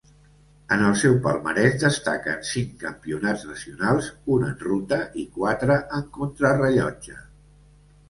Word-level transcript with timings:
En 0.75 0.85
el 0.85 0.95
seu 1.01 1.17
palmarès 1.27 1.75
destaquen 1.83 2.41
cinc 2.53 2.73
campionats 2.85 3.45
nacionals, 3.51 4.11
un 4.39 4.49
en 4.51 4.59
ruta, 4.67 5.03
i 5.25 5.29
quatre 5.39 5.81
en 6.03 6.13
contrarellotge. 6.21 7.25